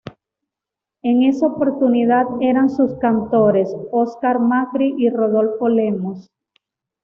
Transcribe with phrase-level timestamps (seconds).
[1.03, 6.31] En esa oportunidad eran sus cantores: Oscar Macri y Rodolfo Lemos.